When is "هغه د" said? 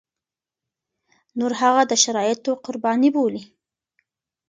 1.61-1.93